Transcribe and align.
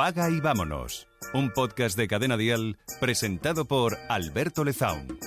Apaga 0.00 0.30
y 0.30 0.40
vámonos. 0.40 1.08
Un 1.34 1.50
podcast 1.50 1.94
de 1.94 2.08
Cadena 2.08 2.38
Dial 2.38 2.78
presentado 3.00 3.66
por 3.66 3.98
Alberto 4.08 4.64
Lezaun. 4.64 5.18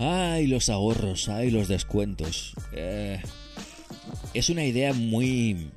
Ay, 0.00 0.48
los 0.48 0.68
ahorros, 0.68 1.28
ay, 1.28 1.52
los 1.52 1.68
descuentos. 1.68 2.54
Eh, 2.72 3.22
es 4.34 4.50
una 4.50 4.64
idea 4.64 4.94
muy 4.94 5.70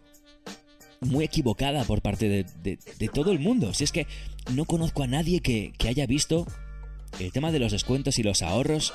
muy 1.05 1.25
equivocada 1.25 1.83
por 1.83 2.01
parte 2.01 2.27
de, 2.29 3.09
todo 3.13 3.31
el 3.31 3.39
mundo. 3.39 3.73
Si 3.73 3.83
es 3.83 3.91
que 3.91 4.07
no 4.53 4.65
conozco 4.65 5.03
a 5.03 5.07
nadie 5.07 5.41
que, 5.41 5.73
haya 5.87 6.05
visto 6.05 6.47
el 7.19 7.31
tema 7.31 7.51
de 7.51 7.59
los 7.59 7.71
descuentos 7.71 8.19
y 8.19 8.23
los 8.23 8.41
ahorros 8.41 8.93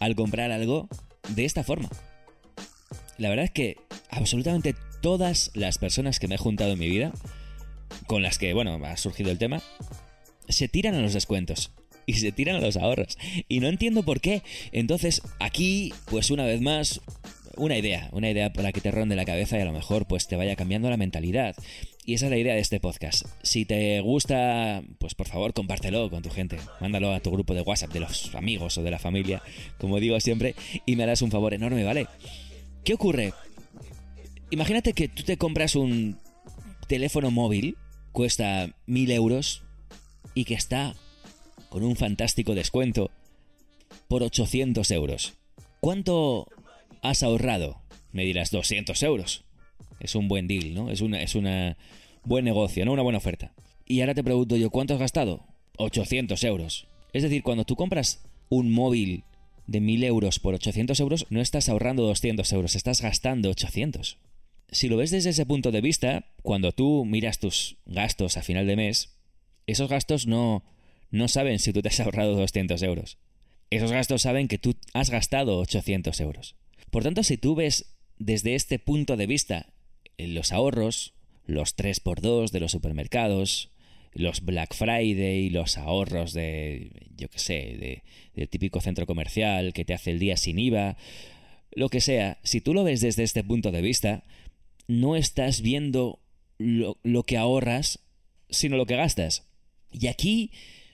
al 0.00 0.14
comprar 0.14 0.50
algo 0.52 0.88
de 1.30 1.44
esta 1.44 1.64
forma. 1.64 1.88
La 3.18 3.28
verdad 3.28 3.46
es 3.46 3.50
que 3.50 3.76
absolutamente 4.10 4.74
todas 5.00 5.50
las 5.54 5.78
personas 5.78 6.18
que 6.18 6.28
me 6.28 6.34
he 6.34 6.38
juntado 6.38 6.72
en 6.72 6.78
mi 6.78 6.88
vida, 6.88 7.12
con 8.06 8.22
las 8.22 8.38
que, 8.38 8.52
bueno, 8.52 8.78
ha 8.84 8.96
surgido 8.96 9.30
el 9.30 9.38
tema, 9.38 9.62
se 10.48 10.68
tiran 10.68 10.94
a 10.94 11.00
los 11.00 11.14
descuentos 11.14 11.72
y 12.06 12.14
se 12.14 12.32
tiran 12.32 12.56
a 12.56 12.60
los 12.60 12.76
ahorros. 12.76 13.18
Y 13.48 13.60
no 13.60 13.68
entiendo 13.68 14.04
por 14.04 14.20
qué. 14.20 14.42
Entonces, 14.72 15.22
aquí, 15.40 15.92
pues 16.06 16.30
una 16.30 16.44
vez 16.44 16.60
más, 16.60 17.00
una 17.56 17.76
idea, 17.76 18.08
una 18.12 18.30
idea 18.30 18.52
para 18.52 18.72
que 18.72 18.80
te 18.80 18.90
ronde 18.90 19.16
la 19.16 19.24
cabeza 19.24 19.58
y 19.58 19.62
a 19.62 19.64
lo 19.64 19.72
mejor 19.72 20.06
pues 20.06 20.26
te 20.26 20.36
vaya 20.36 20.56
cambiando 20.56 20.90
la 20.90 20.96
mentalidad. 20.96 21.56
Y 22.04 22.14
esa 22.14 22.26
es 22.26 22.30
la 22.30 22.38
idea 22.38 22.54
de 22.54 22.60
este 22.60 22.80
podcast. 22.80 23.26
Si 23.42 23.64
te 23.64 24.00
gusta, 24.00 24.82
pues 24.98 25.14
por 25.14 25.26
favor 25.26 25.52
compártelo 25.52 26.08
con 26.10 26.22
tu 26.22 26.30
gente. 26.30 26.58
Mándalo 26.80 27.12
a 27.12 27.20
tu 27.20 27.30
grupo 27.30 27.54
de 27.54 27.62
WhatsApp 27.62 27.92
de 27.92 28.00
los 28.00 28.34
amigos 28.34 28.78
o 28.78 28.82
de 28.82 28.90
la 28.90 28.98
familia, 28.98 29.42
como 29.78 29.98
digo 29.98 30.18
siempre, 30.20 30.54
y 30.84 30.96
me 30.96 31.02
harás 31.02 31.22
un 31.22 31.30
favor 31.30 31.54
enorme, 31.54 31.84
¿vale? 31.84 32.06
¿Qué 32.84 32.94
ocurre? 32.94 33.32
Imagínate 34.50 34.92
que 34.92 35.08
tú 35.08 35.24
te 35.24 35.36
compras 35.36 35.74
un 35.74 36.18
teléfono 36.86 37.30
móvil, 37.30 37.76
cuesta 38.12 38.70
mil 38.86 39.10
euros 39.10 39.64
y 40.34 40.44
que 40.44 40.54
está 40.54 40.94
con 41.68 41.82
un 41.82 41.96
fantástico 41.96 42.54
descuento 42.54 43.10
por 44.08 44.22
800 44.22 44.88
euros. 44.92 45.34
¿Cuánto 45.80 46.46
has 47.08 47.22
ahorrado? 47.22 47.82
Me 48.12 48.24
dirás 48.24 48.50
200 48.50 49.02
euros. 49.02 49.44
Es 50.00 50.14
un 50.14 50.28
buen 50.28 50.46
deal, 50.46 50.74
¿no? 50.74 50.90
Es 50.90 51.00
una, 51.00 51.22
es 51.22 51.34
una 51.34 51.76
buen 52.24 52.44
negocio, 52.44 52.84
¿no? 52.84 52.92
Una 52.92 53.02
buena 53.02 53.18
oferta. 53.18 53.52
Y 53.86 54.00
ahora 54.00 54.14
te 54.14 54.24
pregunto 54.24 54.56
yo, 54.56 54.70
¿cuánto 54.70 54.94
has 54.94 55.00
gastado? 55.00 55.46
800 55.78 56.42
euros. 56.44 56.86
Es 57.12 57.22
decir, 57.22 57.42
cuando 57.42 57.64
tú 57.64 57.76
compras 57.76 58.24
un 58.48 58.70
móvil 58.70 59.24
de 59.66 59.80
1000 59.80 60.04
euros 60.04 60.38
por 60.38 60.54
800 60.54 60.98
euros, 61.00 61.26
no 61.30 61.40
estás 61.40 61.68
ahorrando 61.68 62.02
200 62.04 62.52
euros, 62.52 62.74
estás 62.74 63.00
gastando 63.00 63.50
800. 63.50 64.18
Si 64.70 64.88
lo 64.88 64.96
ves 64.96 65.10
desde 65.10 65.30
ese 65.30 65.46
punto 65.46 65.70
de 65.70 65.80
vista, 65.80 66.26
cuando 66.42 66.72
tú 66.72 67.04
miras 67.04 67.38
tus 67.38 67.76
gastos 67.86 68.36
a 68.36 68.42
final 68.42 68.66
de 68.66 68.76
mes, 68.76 69.16
esos 69.66 69.88
gastos 69.88 70.26
no, 70.26 70.64
no 71.10 71.28
saben 71.28 71.58
si 71.58 71.72
tú 71.72 71.82
te 71.82 71.88
has 71.88 72.00
ahorrado 72.00 72.34
200 72.34 72.82
euros. 72.82 73.18
Esos 73.70 73.92
gastos 73.92 74.22
saben 74.22 74.48
que 74.48 74.58
tú 74.58 74.76
has 74.92 75.10
gastado 75.10 75.58
800 75.58 76.20
euros. 76.20 76.56
Por 76.96 77.02
tanto, 77.02 77.22
si 77.22 77.36
tú 77.36 77.54
ves 77.54 77.94
desde 78.16 78.54
este 78.54 78.78
punto 78.78 79.18
de 79.18 79.26
vista 79.26 79.66
los 80.16 80.50
ahorros, 80.50 81.12
los 81.44 81.76
3x2 81.76 82.48
de 82.52 82.58
los 82.58 82.72
supermercados, 82.72 83.68
los 84.14 84.40
Black 84.40 84.74
Friday, 84.74 85.50
los 85.50 85.76
ahorros 85.76 86.32
de, 86.32 87.10
yo 87.14 87.28
qué 87.28 87.38
sé, 87.38 87.52
de, 87.54 88.02
del 88.34 88.48
típico 88.48 88.80
centro 88.80 89.04
comercial 89.04 89.74
que 89.74 89.84
te 89.84 89.92
hace 89.92 90.10
el 90.10 90.18
día 90.18 90.38
sin 90.38 90.58
IVA, 90.58 90.96
lo 91.72 91.90
que 91.90 92.00
sea, 92.00 92.38
si 92.42 92.62
tú 92.62 92.72
lo 92.72 92.82
ves 92.82 93.02
desde 93.02 93.24
este 93.24 93.44
punto 93.44 93.72
de 93.72 93.82
vista, 93.82 94.24
no 94.88 95.16
estás 95.16 95.60
viendo 95.60 96.22
lo, 96.56 96.96
lo 97.02 97.24
que 97.24 97.36
ahorras, 97.36 97.98
sino 98.48 98.78
lo 98.78 98.86
que 98.86 98.96
gastas. 98.96 99.46
Y 99.92 100.06
aquí, 100.06 100.50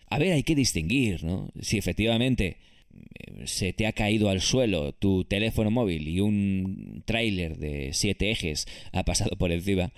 a 0.09 0.19
ver, 0.19 0.33
hay 0.33 0.43
que 0.43 0.57
distinguir, 0.57 1.23
¿no? 1.23 1.53
Si 1.61 1.79
efectivamente 1.79 2.57
se 3.45 3.73
te 3.73 3.87
ha 3.87 3.93
caído 3.93 4.29
al 4.29 4.41
suelo 4.41 4.93
tu 4.93 5.25
teléfono 5.25 5.71
móvil 5.71 6.09
y 6.09 6.21
un 6.21 7.03
tráiler 7.05 7.59
de 7.59 7.91
siete 7.93 8.31
ejes 8.31 8.67
ha 8.93 9.05
pasado 9.05 9.37
por 9.37 9.53
encima, 9.53 9.93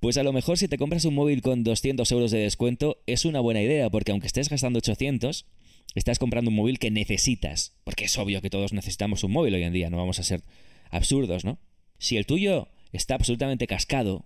pues 0.00 0.16
a 0.18 0.22
lo 0.22 0.32
mejor 0.32 0.58
si 0.58 0.68
te 0.68 0.78
compras 0.78 1.04
un 1.04 1.14
móvil 1.14 1.42
con 1.42 1.64
200 1.64 2.10
euros 2.12 2.30
de 2.30 2.38
descuento 2.38 2.98
es 3.06 3.24
una 3.24 3.40
buena 3.40 3.62
idea, 3.62 3.90
porque 3.90 4.12
aunque 4.12 4.26
estés 4.26 4.48
gastando 4.48 4.78
800, 4.78 5.46
estás 5.94 6.18
comprando 6.18 6.50
un 6.50 6.56
móvil 6.56 6.78
que 6.78 6.90
necesitas, 6.90 7.74
porque 7.84 8.04
es 8.04 8.18
obvio 8.18 8.42
que 8.42 8.50
todos 8.50 8.72
necesitamos 8.72 9.24
un 9.24 9.32
móvil 9.32 9.54
hoy 9.54 9.62
en 9.62 9.72
día, 9.72 9.90
no 9.90 9.96
vamos 9.96 10.18
a 10.18 10.24
ser 10.24 10.42
absurdos, 10.90 11.44
¿no? 11.44 11.58
Si 11.98 12.16
el 12.16 12.26
tuyo 12.26 12.68
está 12.92 13.14
absolutamente 13.14 13.66
cascado 13.66 14.24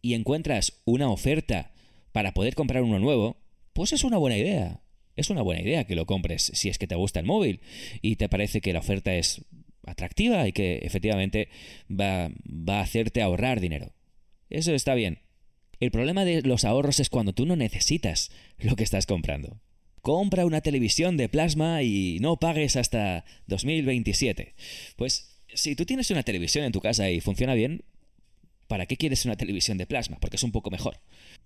y 0.00 0.14
encuentras 0.14 0.82
una 0.84 1.10
oferta 1.10 1.72
para 2.12 2.34
poder 2.34 2.54
comprar 2.54 2.82
uno 2.82 2.98
nuevo, 2.98 3.36
pues 3.72 3.92
es 3.92 4.04
una 4.04 4.18
buena 4.18 4.36
idea 4.36 4.82
es 5.16 5.30
una 5.30 5.42
buena 5.42 5.62
idea 5.62 5.84
que 5.84 5.94
lo 5.94 6.06
compres 6.06 6.50
si 6.54 6.68
es 6.68 6.78
que 6.78 6.86
te 6.86 6.94
gusta 6.94 7.20
el 7.20 7.26
móvil 7.26 7.60
y 8.00 8.16
te 8.16 8.28
parece 8.28 8.60
que 8.60 8.72
la 8.72 8.78
oferta 8.78 9.14
es 9.14 9.44
atractiva 9.86 10.46
y 10.46 10.52
que 10.52 10.78
efectivamente 10.82 11.48
va, 11.90 12.30
va 12.46 12.78
a 12.78 12.82
hacerte 12.82 13.22
ahorrar 13.22 13.60
dinero. 13.60 13.92
Eso 14.48 14.74
está 14.74 14.94
bien. 14.94 15.20
El 15.80 15.90
problema 15.90 16.24
de 16.24 16.42
los 16.42 16.64
ahorros 16.64 17.00
es 17.00 17.10
cuando 17.10 17.32
tú 17.32 17.46
no 17.46 17.56
necesitas 17.56 18.30
lo 18.58 18.76
que 18.76 18.84
estás 18.84 19.06
comprando. 19.06 19.60
Compra 20.00 20.46
una 20.46 20.60
televisión 20.60 21.16
de 21.16 21.28
plasma 21.28 21.82
y 21.82 22.18
no 22.20 22.36
pagues 22.36 22.76
hasta 22.76 23.24
2027. 23.46 24.54
Pues 24.96 25.42
si 25.54 25.74
tú 25.74 25.84
tienes 25.84 26.10
una 26.10 26.22
televisión 26.22 26.64
en 26.64 26.72
tu 26.72 26.80
casa 26.80 27.10
y 27.10 27.20
funciona 27.20 27.54
bien, 27.54 27.84
¿para 28.72 28.86
qué 28.86 28.96
quieres 28.96 29.26
una 29.26 29.36
televisión 29.36 29.76
de 29.76 29.84
plasma? 29.84 30.16
Porque 30.18 30.36
es 30.36 30.42
un 30.42 30.50
poco 30.50 30.70
mejor 30.70 30.96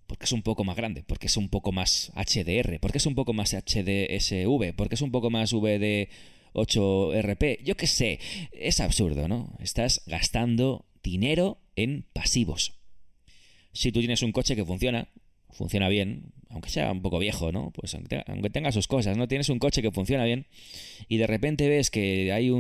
porque 0.06 0.25
es 0.25 0.31
un 0.31 0.42
poco 0.42 0.62
más 0.62 0.76
grande, 0.76 1.03
porque 1.03 1.26
es 1.26 1.37
un 1.37 1.48
poco 1.48 1.72
más 1.72 2.12
HDR, 2.14 2.78
porque 2.81 2.98
es 2.98 3.06
un 3.06 3.16
poco 3.16 3.32
más 3.32 3.53
HDSV, 3.54 4.72
porque 4.76 4.94
es 4.94 5.03
un 5.03 5.10
poco 5.10 5.31
más 5.31 5.53
VD 5.53 6.09
8RP, 6.54 7.65
yo 7.65 7.76
qué 7.76 7.88
sé, 7.88 8.20
es 8.53 8.78
absurdo, 8.78 9.26
¿no? 9.26 9.53
Estás 9.59 10.03
gastando 10.06 10.86
dinero 11.03 11.59
en 11.75 12.06
pasivos. 12.12 12.75
Si 13.72 13.91
tú 13.91 13.98
tienes 13.98 14.22
un 14.22 14.31
coche 14.31 14.54
que 14.54 14.65
funciona, 14.65 15.09
funciona 15.50 15.88
bien, 15.88 16.32
aunque 16.48 16.70
sea 16.70 16.92
un 16.92 17.03
poco 17.03 17.19
viejo, 17.19 17.50
¿no? 17.50 17.72
Pues 17.72 17.97
aunque 17.97 18.50
tenga 18.50 18.70
sus 18.70 18.86
cosas, 18.86 19.16
¿no? 19.16 19.26
Tienes 19.26 19.48
un 19.48 19.59
coche 19.59 19.82
que 19.82 19.91
funciona 19.91 20.25
bien 20.25 20.47
y 21.09 21.16
de 21.16 21.26
repente 21.26 21.69
ves 21.69 21.91
que 21.91 22.32
hay 22.32 22.50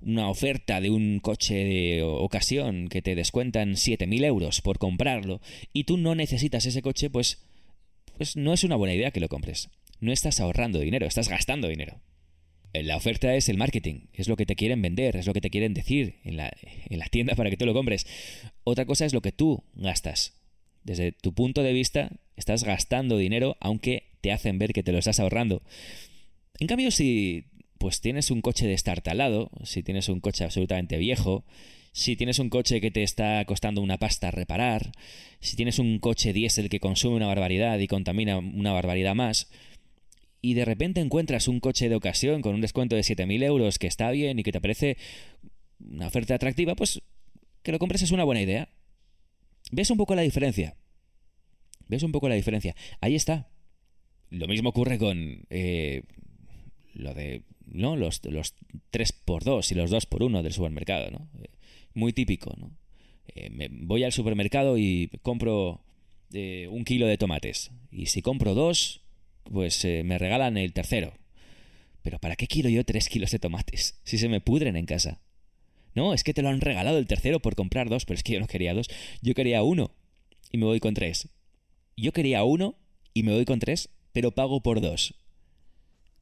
una 0.00 0.28
oferta 0.28 0.80
de 0.80 0.90
un 0.90 1.20
coche 1.20 1.54
de 1.54 2.02
ocasión 2.02 2.88
que 2.88 3.02
te 3.02 3.14
descuentan 3.14 3.72
7.000 3.72 4.24
euros 4.24 4.60
por 4.60 4.78
comprarlo 4.78 5.40
y 5.72 5.84
tú 5.84 5.96
no 5.96 6.14
necesitas 6.14 6.66
ese 6.66 6.82
coche, 6.82 7.10
pues, 7.10 7.42
pues 8.16 8.36
no 8.36 8.52
es 8.52 8.64
una 8.64 8.76
buena 8.76 8.94
idea 8.94 9.10
que 9.10 9.20
lo 9.20 9.28
compres. 9.28 9.70
No 10.00 10.12
estás 10.12 10.40
ahorrando 10.40 10.80
dinero, 10.80 11.06
estás 11.06 11.28
gastando 11.28 11.68
dinero. 11.68 12.00
La 12.72 12.96
oferta 12.96 13.34
es 13.36 13.48
el 13.48 13.56
marketing, 13.56 14.08
es 14.12 14.26
lo 14.26 14.36
que 14.36 14.46
te 14.46 14.56
quieren 14.56 14.82
vender, 14.82 15.16
es 15.16 15.26
lo 15.26 15.32
que 15.32 15.40
te 15.40 15.50
quieren 15.50 15.74
decir 15.74 16.16
en 16.24 16.36
la, 16.36 16.52
en 16.90 16.98
la 16.98 17.06
tienda 17.06 17.36
para 17.36 17.48
que 17.48 17.56
tú 17.56 17.66
lo 17.66 17.72
compres. 17.72 18.04
Otra 18.64 18.84
cosa 18.84 19.04
es 19.04 19.14
lo 19.14 19.22
que 19.22 19.30
tú 19.30 19.62
gastas 19.74 20.34
desde 20.84 21.12
tu 21.12 21.32
punto 21.34 21.62
de 21.62 21.72
vista, 21.72 22.10
estás 22.36 22.62
gastando 22.62 23.16
dinero 23.16 23.56
aunque 23.60 24.04
te 24.20 24.32
hacen 24.32 24.58
ver 24.58 24.72
que 24.72 24.82
te 24.82 24.92
lo 24.92 24.98
estás 24.98 25.18
ahorrando. 25.18 25.62
En 26.60 26.68
cambio, 26.68 26.90
si 26.90 27.46
pues 27.84 28.00
tienes 28.00 28.30
un 28.30 28.40
coche 28.40 28.66
destartalado, 28.66 29.50
si 29.62 29.82
tienes 29.82 30.08
un 30.08 30.20
coche 30.20 30.42
absolutamente 30.42 30.96
viejo, 30.96 31.44
si 31.92 32.16
tienes 32.16 32.38
un 32.38 32.48
coche 32.48 32.80
que 32.80 32.90
te 32.90 33.02
está 33.02 33.44
costando 33.44 33.82
una 33.82 33.98
pasta 33.98 34.30
reparar, 34.30 34.92
si 35.40 35.54
tienes 35.54 35.78
un 35.78 35.98
coche 35.98 36.32
diésel 36.32 36.70
que 36.70 36.80
consume 36.80 37.16
una 37.16 37.26
barbaridad 37.26 37.78
y 37.78 37.86
contamina 37.86 38.38
una 38.38 38.72
barbaridad 38.72 39.14
más, 39.14 39.50
y 40.40 40.54
de 40.54 40.64
repente 40.64 41.02
encuentras 41.02 41.46
un 41.46 41.60
coche 41.60 41.90
de 41.90 41.94
ocasión 41.94 42.40
con 42.40 42.54
un 42.54 42.62
descuento 42.62 42.96
de 42.96 43.02
7.000 43.02 43.44
euros 43.44 43.78
que 43.78 43.86
está 43.86 44.10
bien 44.12 44.38
y 44.38 44.44
que 44.44 44.52
te 44.52 44.62
parece 44.62 44.96
una 45.78 46.06
oferta 46.06 46.36
atractiva, 46.36 46.76
pues 46.76 47.02
que 47.62 47.72
lo 47.72 47.78
compres 47.78 48.00
es 48.00 48.12
una 48.12 48.24
buena 48.24 48.40
idea. 48.40 48.70
¿Ves 49.72 49.90
un 49.90 49.98
poco 49.98 50.14
la 50.14 50.22
diferencia? 50.22 50.74
¿Ves 51.88 52.02
un 52.02 52.12
poco 52.12 52.30
la 52.30 52.34
diferencia? 52.34 52.74
Ahí 53.02 53.14
está. 53.14 53.50
Lo 54.30 54.48
mismo 54.48 54.70
ocurre 54.70 54.96
con 54.96 55.44
eh, 55.50 56.04
lo 56.94 57.14
de 57.14 57.42
¿no? 57.66 57.96
los, 57.96 58.24
los 58.24 58.54
3x2 58.92 59.72
y 59.72 59.74
los 59.74 59.90
2x1 59.90 60.42
del 60.42 60.52
supermercado. 60.52 61.10
¿no? 61.10 61.28
Eh, 61.42 61.48
muy 61.94 62.12
típico. 62.12 62.54
¿no? 62.58 62.70
Eh, 63.34 63.68
voy 63.70 64.04
al 64.04 64.12
supermercado 64.12 64.78
y 64.78 65.10
compro 65.22 65.80
un 66.70 66.84
kilo 66.84 67.06
de 67.06 67.16
tomates. 67.16 67.70
Y 67.92 68.06
si 68.06 68.20
compro 68.20 68.54
dos, 68.54 69.02
pues 69.44 69.84
me 69.84 70.18
regalan 70.18 70.56
el 70.56 70.72
tercero. 70.72 71.14
Pero 72.02 72.18
¿para 72.18 72.36
qué 72.36 72.46
quiero 72.46 72.68
yo 72.68 72.84
tres 72.84 73.08
kilos 73.08 73.30
de 73.30 73.38
tomates 73.38 73.98
si 74.04 74.18
se 74.18 74.28
me 74.28 74.40
pudren 74.40 74.76
en 74.76 74.86
casa? 74.86 75.20
No, 75.94 76.12
es 76.12 76.22
que 76.24 76.34
te 76.34 76.42
lo 76.42 76.48
han 76.48 76.60
regalado 76.60 76.98
el 76.98 77.06
tercero 77.06 77.40
por 77.40 77.54
comprar 77.54 77.88
dos, 77.88 78.04
pero 78.04 78.16
es 78.16 78.22
que 78.22 78.34
yo 78.34 78.40
no 78.40 78.46
quería 78.46 78.74
dos, 78.74 78.88
yo 79.22 79.34
quería 79.34 79.62
uno 79.62 79.92
y 80.50 80.58
me 80.58 80.66
voy 80.66 80.80
con 80.80 80.94
tres. 80.94 81.28
Yo 81.96 82.12
quería 82.12 82.44
uno 82.44 82.76
y 83.14 83.22
me 83.22 83.32
voy 83.32 83.44
con 83.44 83.60
tres, 83.60 83.88
pero 84.12 84.32
pago 84.32 84.60
por 84.60 84.80
dos. 84.80 85.14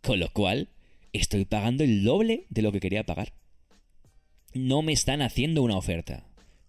Con 0.02 0.18
lo 0.18 0.32
cual, 0.32 0.68
estoy 1.12 1.44
pagando 1.44 1.84
el 1.84 2.02
doble 2.04 2.46
de 2.50 2.62
lo 2.62 2.72
que 2.72 2.80
quería 2.80 3.04
pagar. 3.04 3.32
No 4.52 4.82
me 4.82 4.92
están 4.92 5.22
haciendo 5.22 5.62
una 5.62 5.76
oferta. 5.76 6.24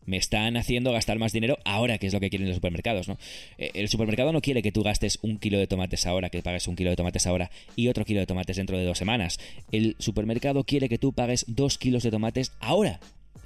Me 0.05 0.17
están 0.17 0.55
haciendo 0.55 0.91
gastar 0.91 1.17
más 1.17 1.31
dinero 1.31 1.57
ahora, 1.65 1.97
que 1.97 2.07
es 2.07 2.13
lo 2.13 2.19
que 2.19 2.29
quieren 2.29 2.47
los 2.47 2.57
supermercados, 2.57 3.07
¿no? 3.07 3.17
Eh, 3.57 3.71
el 3.73 3.89
supermercado 3.89 4.33
no 4.33 4.41
quiere 4.41 4.61
que 4.61 4.71
tú 4.71 4.83
gastes 4.83 5.17
un 5.21 5.39
kilo 5.39 5.57
de 5.57 5.65
tomates 5.65 6.05
ahora, 6.05 6.29
que 6.29 6.43
pagues 6.43 6.67
un 6.67 6.75
kilo 6.75 6.91
de 6.91 6.95
tomates 6.95 7.25
ahora 7.25 7.49
y 7.75 7.87
otro 7.87 8.05
kilo 8.05 8.19
de 8.19 8.27
tomates 8.27 8.57
dentro 8.57 8.77
de 8.77 8.85
dos 8.85 8.97
semanas. 8.97 9.39
El 9.71 9.95
supermercado 9.97 10.63
quiere 10.65 10.87
que 10.87 10.99
tú 10.99 11.13
pagues 11.13 11.45
dos 11.47 11.77
kilos 11.77 12.03
de 12.03 12.11
tomates 12.11 12.51
ahora 12.59 12.99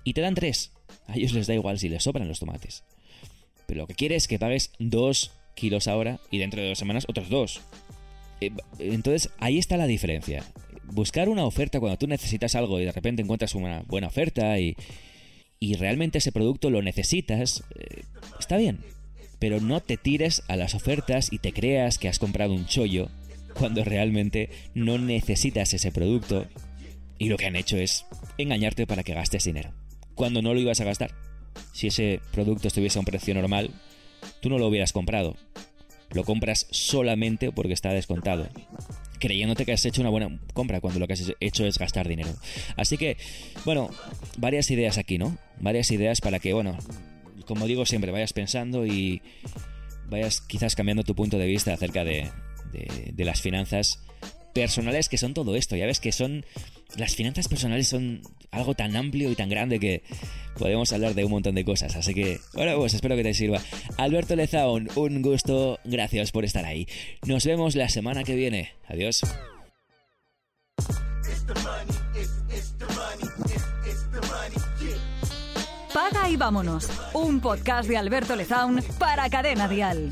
y 0.03 0.13
te 0.13 0.21
dan 0.21 0.35
tres. 0.35 0.73
A 1.07 1.15
ellos 1.15 1.31
les 1.31 1.47
da 1.47 1.53
igual 1.53 1.79
si 1.79 1.87
les 1.87 2.03
sobran 2.03 2.27
los 2.27 2.39
tomates. 2.39 2.83
Pero 3.67 3.81
lo 3.81 3.87
que 3.87 3.95
quiere 3.95 4.15
es 4.15 4.27
que 4.27 4.39
pagues 4.39 4.71
dos 4.79 5.31
kilos 5.55 5.87
ahora 5.87 6.19
y 6.29 6.39
dentro 6.39 6.61
de 6.61 6.69
dos 6.69 6.79
semanas 6.79 7.05
otros 7.07 7.29
dos. 7.29 7.61
Eh, 8.41 8.51
entonces 8.79 9.31
ahí 9.39 9.57
está 9.57 9.77
la 9.77 9.87
diferencia. 9.87 10.43
Buscar 10.85 11.29
una 11.29 11.45
oferta 11.45 11.79
cuando 11.79 11.97
tú 11.97 12.07
necesitas 12.07 12.55
algo 12.55 12.79
y 12.79 12.85
de 12.85 12.91
repente 12.91 13.21
encuentras 13.21 13.55
una 13.55 13.83
buena 13.87 14.07
oferta 14.07 14.57
y, 14.59 14.75
y 15.59 15.75
realmente 15.75 16.19
ese 16.19 16.31
producto 16.31 16.69
lo 16.69 16.81
necesitas, 16.81 17.63
eh, 17.77 18.03
está 18.39 18.57
bien. 18.57 18.79
Pero 19.39 19.59
no 19.59 19.81
te 19.81 19.97
tires 19.97 20.43
a 20.47 20.55
las 20.55 20.73
ofertas 20.73 21.31
y 21.31 21.39
te 21.39 21.53
creas 21.53 21.97
que 21.97 22.07
has 22.07 22.19
comprado 22.19 22.53
un 22.53 22.65
chollo 22.65 23.09
cuando 23.53 23.83
realmente 23.83 24.49
no 24.73 24.97
necesitas 24.97 25.73
ese 25.73 25.91
producto 25.91 26.47
y 27.19 27.29
lo 27.29 27.37
que 27.37 27.45
han 27.45 27.55
hecho 27.55 27.77
es 27.77 28.05
engañarte 28.37 28.85
para 28.87 29.03
que 29.03 29.13
gastes 29.13 29.45
dinero. 29.45 29.71
Cuando 30.15 30.41
no 30.41 30.53
lo 30.53 30.59
ibas 30.59 30.81
a 30.81 30.85
gastar. 30.85 31.11
Si 31.73 31.87
ese 31.87 32.21
producto 32.31 32.67
estuviese 32.67 32.99
a 32.99 33.01
un 33.01 33.05
precio 33.05 33.33
normal, 33.33 33.71
tú 34.41 34.49
no 34.49 34.57
lo 34.57 34.67
hubieras 34.67 34.93
comprado. 34.93 35.35
Lo 36.11 36.23
compras 36.23 36.67
solamente 36.71 37.51
porque 37.51 37.73
está 37.73 37.89
descontado 37.91 38.47
creyéndote 39.19 39.65
que 39.65 39.73
has 39.73 39.85
hecho 39.85 40.01
una 40.01 40.09
buena 40.09 40.39
compra 40.53 40.81
cuando 40.81 40.99
lo 40.99 41.07
que 41.07 41.13
has 41.13 41.33
hecho 41.39 41.65
es 41.65 41.77
gastar 41.77 42.07
dinero. 42.07 42.29
Así 42.75 42.97
que, 42.97 43.17
bueno, 43.65 43.89
varias 44.37 44.69
ideas 44.71 44.97
aquí, 44.97 45.17
¿no? 45.17 45.37
Varias 45.59 45.91
ideas 45.91 46.21
para 46.21 46.39
que, 46.39 46.53
bueno, 46.53 46.77
como 47.45 47.65
digo 47.65 47.85
siempre, 47.85 48.11
vayas 48.11 48.33
pensando 48.33 48.85
y 48.85 49.21
vayas 50.09 50.41
quizás 50.41 50.75
cambiando 50.75 51.03
tu 51.03 51.15
punto 51.15 51.37
de 51.37 51.47
vista 51.47 51.73
acerca 51.73 52.03
de, 52.03 52.29
de, 52.71 53.25
las 53.25 53.41
finanzas 53.41 54.03
personales 54.57 55.07
que 55.07 55.17
son 55.17 55.33
todo 55.33 55.55
esto. 55.55 55.75
Ya 55.75 55.85
ves 55.85 55.99
que 55.99 56.11
son. 56.11 56.45
Las 56.95 57.15
finanzas 57.15 57.47
personales 57.47 57.87
son 57.87 58.21
algo 58.51 58.73
tan 58.73 58.95
amplio 58.95 59.31
y 59.31 59.35
tan 59.35 59.49
grande 59.49 59.79
que 59.79 60.01
podemos 60.57 60.91
hablar 60.93 61.13
de 61.13 61.25
un 61.25 61.31
montón 61.31 61.53
de 61.53 61.63
cosas. 61.63 61.95
Así 61.95 62.13
que, 62.13 62.39
bueno, 62.53 62.75
pues 62.77 62.93
espero 62.95 63.15
que 63.15 63.23
te 63.23 63.33
sirva. 63.33 63.61
Alberto 63.97 64.35
Lezaun, 64.35 64.89
un 64.95 65.21
gusto. 65.21 65.79
Gracias 65.83 66.31
por 66.31 66.43
estar 66.43 66.65
ahí. 66.65 66.87
Nos 67.25 67.45
vemos 67.45 67.75
la 67.75 67.87
semana 67.87 68.23
que 68.23 68.35
viene. 68.35 68.73
Adiós. 68.87 69.21
Paga 75.93 76.29
y 76.29 76.35
vámonos. 76.35 76.89
Un 77.13 77.39
podcast 77.39 77.87
de 77.87 77.97
Alberto 77.97 78.35
Lezaun 78.35 78.83
para 78.97 79.29
Cadena 79.29 79.67
Dial. 79.67 80.11